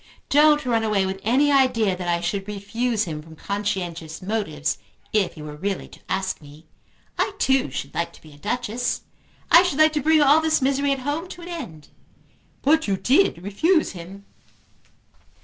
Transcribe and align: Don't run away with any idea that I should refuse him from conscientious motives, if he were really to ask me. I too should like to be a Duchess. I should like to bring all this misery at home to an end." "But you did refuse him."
Don't 0.29 0.65
run 0.65 0.83
away 0.83 1.05
with 1.05 1.19
any 1.21 1.51
idea 1.51 1.95
that 1.95 2.07
I 2.07 2.21
should 2.21 2.47
refuse 2.47 3.03
him 3.03 3.21
from 3.21 3.35
conscientious 3.35 4.19
motives, 4.19 4.79
if 5.13 5.35
he 5.35 5.43
were 5.43 5.55
really 5.55 5.87
to 5.89 5.99
ask 6.09 6.41
me. 6.41 6.65
I 7.19 7.33
too 7.37 7.69
should 7.69 7.93
like 7.93 8.11
to 8.13 8.21
be 8.23 8.33
a 8.33 8.37
Duchess. 8.39 9.01
I 9.51 9.61
should 9.61 9.77
like 9.77 9.93
to 9.93 10.01
bring 10.01 10.19
all 10.23 10.41
this 10.41 10.59
misery 10.59 10.91
at 10.91 10.99
home 11.05 11.27
to 11.27 11.43
an 11.43 11.49
end." 11.49 11.89
"But 12.63 12.87
you 12.87 12.97
did 12.97 13.43
refuse 13.43 13.91
him." 13.91 14.25